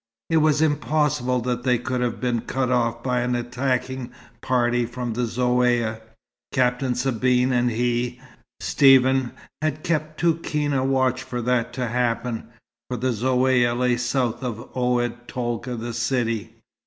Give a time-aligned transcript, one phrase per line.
[0.31, 5.13] It was impossible that they could have been cut off by an attacking party from
[5.13, 6.01] the Zaouïa.
[6.51, 8.19] Captain Sabine and he,
[8.61, 12.47] Stephen, had kept too keen a watch for that to happen,
[12.89, 16.55] for the Zaouïa lay south of Oued Tolga the city.